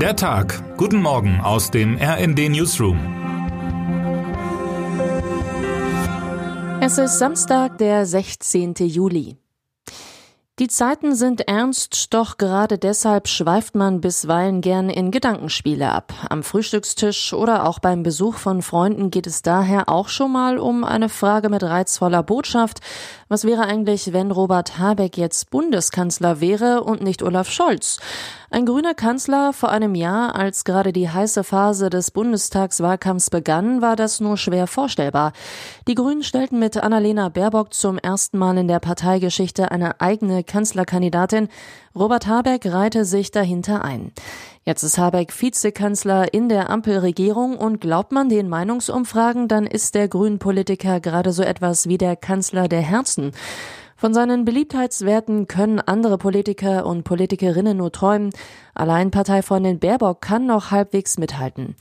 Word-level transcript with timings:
Der 0.00 0.14
Tag. 0.14 0.76
Guten 0.76 1.00
Morgen 1.00 1.40
aus 1.40 1.70
dem 1.70 1.96
RND 1.96 2.50
Newsroom. 2.50 2.98
Es 6.82 6.98
ist 6.98 7.18
Samstag, 7.18 7.78
der 7.78 8.04
16. 8.04 8.74
Juli. 8.80 9.38
Die 10.58 10.68
Zeiten 10.68 11.14
sind 11.14 11.48
ernst, 11.48 12.14
doch 12.14 12.38
gerade 12.38 12.78
deshalb 12.78 13.28
schweift 13.28 13.74
man 13.74 14.00
bisweilen 14.00 14.62
gern 14.62 14.88
in 14.88 15.10
Gedankenspiele 15.10 15.90
ab. 15.90 16.14
Am 16.30 16.42
Frühstückstisch 16.42 17.34
oder 17.34 17.66
auch 17.66 17.78
beim 17.78 18.02
Besuch 18.02 18.36
von 18.36 18.62
Freunden 18.62 19.10
geht 19.10 19.26
es 19.26 19.42
daher 19.42 19.90
auch 19.90 20.08
schon 20.08 20.32
mal 20.32 20.58
um 20.58 20.82
eine 20.82 21.10
Frage 21.10 21.50
mit 21.50 21.62
reizvoller 21.62 22.22
Botschaft. 22.22 22.80
Was 23.28 23.44
wäre 23.44 23.64
eigentlich, 23.64 24.14
wenn 24.14 24.30
Robert 24.30 24.78
Habeck 24.78 25.18
jetzt 25.18 25.50
Bundeskanzler 25.50 26.40
wäre 26.40 26.84
und 26.84 27.02
nicht 27.02 27.22
Olaf 27.22 27.50
Scholz? 27.50 27.98
Ein 28.48 28.64
grüner 28.64 28.94
Kanzler 28.94 29.52
vor 29.52 29.70
einem 29.70 29.96
Jahr, 29.96 30.36
als 30.36 30.62
gerade 30.62 30.92
die 30.92 31.10
heiße 31.10 31.42
Phase 31.42 31.90
des 31.90 32.12
Bundestagswahlkampfs 32.12 33.28
begann, 33.28 33.82
war 33.82 33.96
das 33.96 34.20
nur 34.20 34.36
schwer 34.36 34.68
vorstellbar. 34.68 35.32
Die 35.88 35.96
Grünen 35.96 36.22
stellten 36.22 36.60
mit 36.60 36.76
Annalena 36.76 37.28
Baerbock 37.28 37.74
zum 37.74 37.98
ersten 37.98 38.38
Mal 38.38 38.56
in 38.58 38.68
der 38.68 38.78
Parteigeschichte 38.78 39.72
eine 39.72 40.00
eigene 40.00 40.44
Kanzlerkandidatin. 40.44 41.48
Robert 41.96 42.28
Habeck 42.28 42.66
reihte 42.66 43.04
sich 43.04 43.32
dahinter 43.32 43.84
ein. 43.84 44.12
Jetzt 44.64 44.84
ist 44.84 44.96
Habeck 44.96 45.32
Vizekanzler 45.32 46.32
in 46.32 46.48
der 46.48 46.70
Ampelregierung 46.70 47.56
und 47.56 47.80
glaubt 47.80 48.12
man 48.12 48.28
den 48.28 48.48
Meinungsumfragen, 48.48 49.48
dann 49.48 49.66
ist 49.66 49.96
der 49.96 50.06
Grünen-Politiker 50.06 51.00
gerade 51.00 51.32
so 51.32 51.42
etwas 51.42 51.88
wie 51.88 51.98
der 51.98 52.14
Kanzler 52.14 52.68
der 52.68 52.82
Herzen. 52.82 53.32
Von 53.98 54.12
seinen 54.12 54.44
Beliebtheitswerten 54.44 55.48
können 55.48 55.80
andere 55.80 56.18
Politiker 56.18 56.84
und 56.84 57.04
Politikerinnen 57.04 57.78
nur 57.78 57.92
träumen. 57.92 58.30
Allein 58.74 59.10
Parteifreundin 59.10 59.78
Baerbock 59.78 60.20
kann 60.20 60.44
noch 60.44 60.70
halbwegs 60.70 61.16
mithalten. 61.16 61.74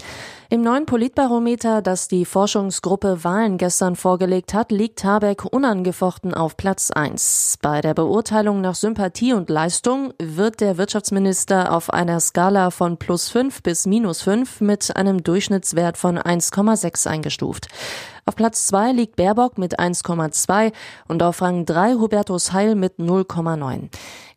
Im 0.49 0.61
neuen 0.61 0.85
Politbarometer, 0.85 1.81
das 1.81 2.07
die 2.07 2.23
Forschungsgruppe 2.23 3.25
Wahlen 3.25 3.57
gestern 3.57 3.97
vorgelegt 3.97 4.53
hat, 4.53 4.71
liegt 4.71 5.03
Habeck 5.03 5.43
unangefochten 5.43 6.33
auf 6.33 6.55
Platz 6.55 6.89
1. 6.89 7.57
Bei 7.61 7.81
der 7.81 7.93
Beurteilung 7.93 8.61
nach 8.61 8.75
Sympathie 8.75 9.33
und 9.33 9.49
Leistung 9.49 10.13
wird 10.17 10.61
der 10.61 10.77
Wirtschaftsminister 10.77 11.73
auf 11.73 11.91
einer 11.91 12.21
Skala 12.21 12.71
von 12.71 12.95
plus 12.95 13.27
5 13.27 13.61
bis 13.61 13.85
minus 13.87 14.21
5 14.21 14.61
mit 14.61 14.95
einem 14.95 15.21
Durchschnittswert 15.21 15.97
von 15.97 16.17
1,6 16.17 17.07
eingestuft. 17.07 17.67
Auf 18.27 18.35
Platz 18.35 18.65
2 18.65 18.91
liegt 18.91 19.17
Baerbock 19.17 19.59
mit 19.59 19.79
1,2 19.79 20.73
und 21.07 21.21
auf 21.21 21.43
Rang 21.43 21.63
3 21.63 21.93
Hubertus 21.93 22.53
Heil 22.53 22.73
mit 22.73 22.97
0,9. 22.97 23.89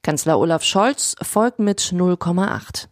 Kanzler 0.03 0.39
Olaf 0.39 0.63
Scholz 0.63 1.17
folgt 1.23 1.59
mit 1.59 1.81
0,8. 1.81 2.88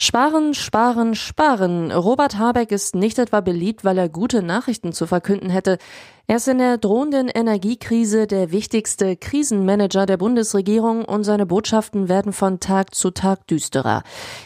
Sparen, 0.00 0.54
sparen, 0.54 1.16
sparen. 1.16 1.90
Robert 1.90 2.38
Habeck 2.38 2.70
ist 2.70 2.94
nicht 2.94 3.18
etwa 3.18 3.40
beliebt, 3.40 3.84
weil 3.84 3.98
er 3.98 4.08
gute 4.08 4.42
Nachrichten 4.42 4.92
zu 4.92 5.08
verkünden 5.08 5.50
hätte. 5.50 5.76
Er 6.28 6.36
ist 6.36 6.46
in 6.46 6.58
der 6.58 6.78
drohenden 6.78 7.26
Energiekrise 7.26 8.28
der 8.28 8.52
wichtigste 8.52 9.16
Krisenmanager 9.16 10.06
der 10.06 10.16
Bundesregierung 10.16 11.04
und 11.04 11.24
seine 11.24 11.46
Botschaften 11.46 12.08
werden 12.08 12.32
von 12.32 12.60
Tag 12.60 12.94
zu 12.94 13.10
Tag 13.10 13.48
düsterer. 13.48 14.04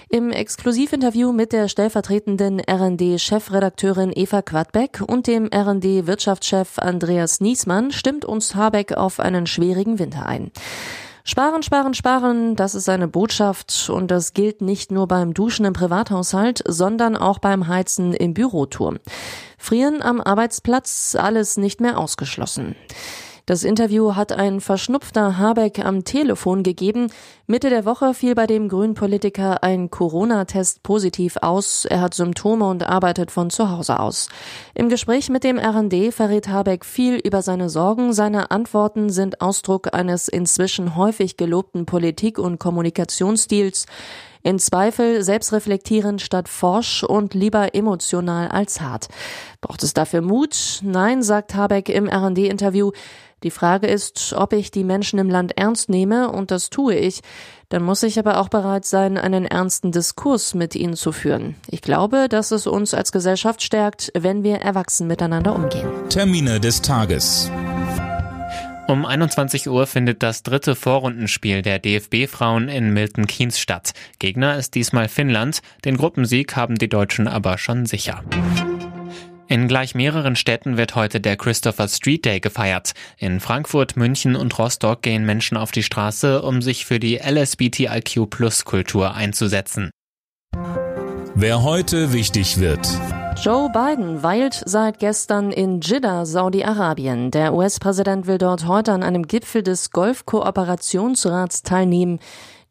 Im 0.09 0.31
Exklusivinterview 0.31 1.33
mit 1.33 1.53
der 1.53 1.69
stellvertretenden 1.69 2.59
RND-Chefredakteurin 2.59 4.11
Eva 4.15 4.41
Quadbeck 4.41 5.03
und 5.07 5.27
dem 5.27 5.51
RND-Wirtschaftschef 5.53 6.79
Andreas 6.79 7.43
Niesmann 7.43 7.91
stimmt 7.91 8.25
uns 8.25 8.55
Habeck 8.55 8.95
auf 8.95 9.21
einen 9.21 9.47
schwierigen 9.47 9.99
Winter 9.99 10.25
ein. 10.25 10.51
Sparen, 11.25 11.63
sparen, 11.63 11.95
sparen, 11.95 12.57
das 12.57 12.75
ist 12.75 12.85
seine 12.85 13.07
Botschaft 13.07 13.89
und 13.89 14.11
das 14.11 14.33
gilt 14.33 14.61
nicht 14.61 14.91
nur 14.91 15.07
beim 15.07 15.35
Duschen 15.35 15.65
im 15.65 15.73
Privathaushalt, 15.73 16.65
sondern 16.67 17.17
auch 17.17 17.39
beim 17.39 17.69
Heizen 17.69 18.13
im 18.13 18.35
Büroturm. 18.35 18.99
Frieren 19.57 20.03
am 20.03 20.21
Arbeitsplatz, 20.21 21.15
alles 21.15 21.57
nicht 21.57 21.81
mehr 21.81 21.97
ausgeschlossen. 21.99 22.75
Das 23.45 23.65
Interview 23.65 24.15
hat 24.15 24.31
ein 24.31 24.61
verschnupfter 24.61 25.37
Habeck 25.37 25.85
am 25.85 26.05
Telefon 26.05 26.63
gegeben. 26.63 27.09
Mitte 27.49 27.71
der 27.71 27.85
Woche 27.85 28.15
fiel 28.15 28.37
bei 28.37 28.47
dem 28.47 28.69
grünen 28.69 28.95
Politiker 28.95 29.65
ein 29.65 29.91
Corona-Test 29.91 30.85
positiv 30.85 31.39
aus. 31.43 31.85
Er 31.85 32.01
hat 32.01 32.15
Symptome 32.15 32.69
und 32.69 32.85
arbeitet 32.85 33.33
von 33.33 33.51
zu 33.51 33.69
Hause 33.69 33.99
aus. 33.99 34.29
Im 34.75 34.89
Gespräch 34.89 35.29
mit 35.29 35.43
dem 35.43 35.59
RND 35.59 36.15
verrät 36.15 36.47
Habeck 36.47 36.85
viel 36.85 37.17
über 37.17 37.43
seine 37.43 37.69
Sorgen. 37.69 38.13
Seine 38.13 38.53
Antworten 38.53 39.11
sind 39.11 39.41
Ausdruck 39.41 39.93
eines 39.93 40.29
inzwischen 40.29 40.95
häufig 40.95 41.37
gelobten 41.37 41.85
Politik- 41.85 42.39
und 42.39 42.61
Kommunikationsstils. 42.61 43.87
In 44.45 44.59
Zweifel 44.59 45.23
selbstreflektierend 45.23 46.21
statt 46.21 46.49
forsch 46.49 47.05
und 47.05 47.33
lieber 47.33 47.75
emotional 47.75 48.49
als 48.49 48.81
hart. 48.81 49.07
Braucht 49.61 49.85
es 49.85 49.95
dafür 49.95 50.21
Mut? 50.21 50.81
Nein, 50.83 51.23
sagt 51.23 51.55
Habeck 51.55 51.89
im 51.89 52.09
RD-Interview. 52.09 52.91
Die 53.43 53.51
Frage 53.51 53.87
ist, 53.87 54.35
ob 54.37 54.53
ich 54.53 54.71
die 54.71 54.85
Menschen 54.85 55.19
im 55.19 55.29
Land 55.29 55.57
ernst 55.57 55.89
nehme, 55.89 56.31
und 56.31 56.51
das 56.51 56.71
tue 56.71 56.95
ich. 56.95 57.21
Dann 57.69 57.83
muss 57.83 58.03
ich 58.03 58.19
aber 58.19 58.39
auch 58.39 58.49
bereit 58.49 58.85
sein, 58.85 59.19
einen 59.19 59.47
ernsten 59.47 59.93
Diskurs 59.93 60.55
mit 60.55 60.77
ihnen 60.77 60.95
zu 60.95 61.11
führen. 61.11 61.57
Ich 61.69 61.83
glaube, 61.83 62.29
dass 62.29 62.51
es 62.51 62.67
uns 62.67 62.95
als 62.95 63.13
Gesellschaft 63.13 63.63
stärkt, 63.63 64.13
wenn 64.17 64.45
wir 64.45 64.57
erwachsen 64.57 65.07
miteinander 65.07 65.55
umgehen. 65.55 65.89
Termine 66.09 66.61
des 66.61 66.83
Tages. 66.83 67.51
Um 68.89 69.07
21 69.07 69.69
Uhr 69.69 69.87
findet 69.87 70.23
das 70.23 70.43
dritte 70.43 70.75
Vorrundenspiel 70.75 71.63
der 71.63 71.79
DFB-Frauen 71.79 72.69
in 72.69 72.93
Milton 72.93 73.27
Keynes 73.27 73.59
statt. 73.59 73.93
Gegner 74.19 74.59
ist 74.59 74.75
diesmal 74.75 75.09
Finnland. 75.09 75.63
Den 75.85 75.97
Gruppensieg 75.97 76.57
haben 76.57 76.75
die 76.75 76.89
Deutschen 76.89 77.27
aber 77.27 77.59
schon 77.59 77.87
sicher. 77.87 78.23
In 79.49 79.69
gleich 79.69 79.95
mehreren 79.95 80.37
Städten 80.37 80.77
wird 80.77 80.95
heute 80.95 81.21
der 81.21 81.37
Christopher 81.37 81.89
Street 81.89 82.25
Day 82.25 82.41
gefeiert. 82.41 82.93
In 83.19 83.41
Frankfurt, 83.41 83.97
München 83.97 84.37
und 84.37 84.59
Rostock 84.59 85.03
gehen 85.03 85.27
Menschen 85.27 85.57
auf 85.57 85.73
die 85.73 85.83
Straße, 85.83 86.43
um 86.43 86.63
sich 86.63 86.87
für 86.87 86.99
die 86.99 87.17
LSBTIQ-Plus-Kultur 87.17 89.15
einzusetzen. 89.15 89.91
Wer 91.35 91.63
heute 91.63 92.13
wichtig 92.13 92.61
wird. 92.61 92.89
Joe 93.43 93.71
Biden 93.71 94.23
weilt 94.23 94.63
seit 94.67 94.99
gestern 94.99 95.51
in 95.51 95.81
Jeddah, 95.81 96.25
Saudi-Arabien. 96.25 97.31
Der 97.31 97.55
US-Präsident 97.55 98.27
will 98.27 98.39
dort 98.39 98.67
heute 98.67 98.93
an 98.93 99.03
einem 99.03 99.27
Gipfel 99.27 99.63
des 99.63 99.91
Golfkooperationsrats 99.91 101.63
teilnehmen. 101.63 102.21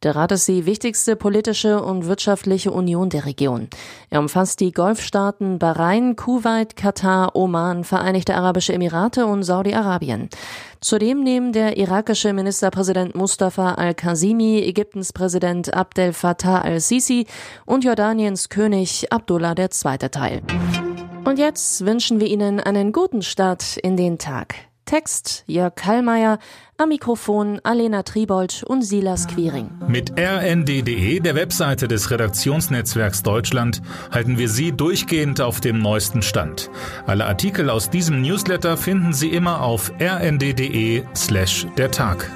Der 0.04 0.16
Rat 0.16 0.32
ist 0.32 0.48
die 0.48 0.66
wichtigste 0.66 1.16
politische 1.16 1.80
und 1.80 2.08
wirtschaftliche 2.08 2.72
Union 2.72 3.10
der 3.10 3.26
Region. 3.26 3.68
Er 4.10 4.20
umfasst 4.20 4.60
die 4.60 4.72
Golfstaaten 4.72 5.60
Bahrain, 5.60 6.16
Kuwait, 6.16 6.76
Katar, 6.76 7.36
Oman, 7.36 7.84
Vereinigte 7.84 8.34
Arabische 8.34 8.74
Emirate 8.74 9.28
und 9.28 9.44
Saudi-Arabien. 9.44 10.30
Zudem 10.80 11.22
nehmen 11.22 11.54
der 11.54 11.78
irakische 11.78 12.34
Ministerpräsident 12.34 13.14
Mustafa 13.14 13.76
al-Kazimi, 13.76 14.64
Ägyptens 14.64 15.14
Präsident 15.14 15.72
Abdel 15.72 16.14
Fattah 16.14 16.62
al-Sisi 16.62 17.28
und 17.68 17.84
Jordaniens 17.84 18.50
König 18.50 19.06
Abdullah 19.12 19.54
II. 19.56 19.98
teil. 20.10 20.42
Und 21.26 21.38
jetzt 21.38 21.86
wünschen 21.86 22.20
wir 22.20 22.26
Ihnen 22.26 22.60
einen 22.60 22.92
guten 22.92 23.22
Start 23.22 23.78
in 23.78 23.98
den 23.98 24.18
Tag. 24.18 24.71
Text 24.86 25.44
Jörg 25.48 25.76
Kallmeier, 25.76 26.40
am 26.78 26.90
Mikrofon 26.90 27.60
Alena 27.64 28.04
Tribold 28.04 28.64
und 28.64 28.82
Silas 28.82 29.28
Quiring. 29.28 29.70
Mit 29.88 30.12
rnd.de, 30.18 31.20
der 31.20 31.36
Webseite 31.36 31.88
des 31.88 32.12
Redaktionsnetzwerks 32.12 33.24
Deutschland, 33.24 33.82
halten 34.12 34.38
wir 34.38 34.50
Sie 34.50 34.72
durchgehend 34.72 35.42
auf 35.42 35.62
dem 35.62 35.80
neuesten 35.80 36.22
Stand. 36.22 36.70
Alle 37.06 37.26
Artikel 37.26 37.70
aus 37.70 37.90
diesem 37.90 38.22
Newsletter 38.22 38.78
finden 38.78 39.14
Sie 39.14 39.30
immer 39.30 39.62
auf 39.62 39.92
rnd.de 40.00 41.04
slash 41.16 41.68
der 41.78 41.92
Tag. 41.92 42.30